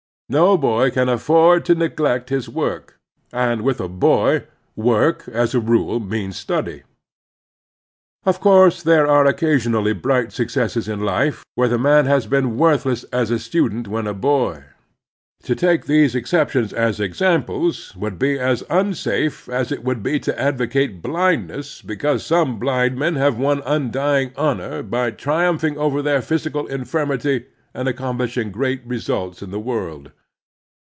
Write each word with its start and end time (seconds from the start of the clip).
No 0.33 0.57
boy 0.57 0.91
can 0.91 1.09
afford 1.09 1.65
to 1.65 1.75
neglect 1.75 2.29
his 2.29 2.47
work, 2.47 2.97
and 3.33 3.63
with 3.63 3.81
a 3.81 3.89
boy 3.89 4.45
work, 4.77 5.27
as 5.27 5.53
a 5.53 5.59
rule, 5.59 5.99
means 5.99 6.37
study. 6.37 6.83
Of 8.25 8.39
cotirse 8.39 8.81
there 8.81 9.07
are 9.07 9.25
occasionally 9.25 9.91
brilliant 9.91 10.31
successes 10.31 10.87
in 10.87 11.01
life 11.01 11.43
where 11.55 11.67
the 11.67 11.77
man 11.77 12.05
has 12.05 12.27
been 12.27 12.55
worthless 12.57 13.03
as 13.11 13.29
a 13.29 13.39
student 13.39 13.89
when 13.89 14.07
a 14.07 14.13
boy. 14.13 14.63
To 15.43 15.53
take 15.53 15.83
these 15.83 16.15
exceptions 16.15 16.71
as 16.71 17.01
exam 17.01 17.43
ples 17.43 17.93
would 17.97 18.17
be 18.17 18.39
as 18.39 18.63
unsafe 18.69 19.49
as 19.49 19.69
it 19.69 19.83
would 19.83 20.01
be 20.01 20.17
to 20.21 20.41
advocate 20.41 21.01
blindness 21.01 21.81
because 21.81 22.25
some 22.25 22.57
blind 22.57 22.97
men 22.97 23.15
have 23.15 23.37
won 23.37 23.61
un 23.63 23.91
dying 23.91 24.31
honor 24.37 24.81
by 24.81 25.11
triumphing 25.11 25.77
over 25.77 26.01
their 26.01 26.21
physical 26.21 26.67
infirmity 26.67 27.47
and 27.73 27.89
accomplishing 27.89 28.49
great 28.49 28.87
restdts 28.87 29.41
in 29.43 29.51
the 29.51 29.59
world. 29.59 30.13